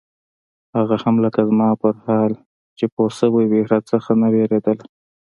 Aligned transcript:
هغه 0.75 0.95
هم 1.03 1.15
لکه 1.23 1.41
زما 1.49 1.69
پر 1.81 1.93
حال 2.05 2.31
چې 2.77 2.85
پوهه 2.93 3.13
سوې 3.19 3.43
وي 3.51 3.61
راڅخه 3.71 4.13
نه 4.21 4.27
وېرېدله. 4.33 4.85